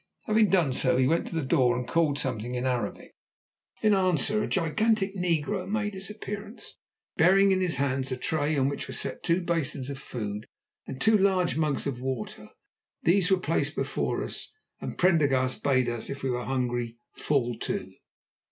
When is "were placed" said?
13.29-13.75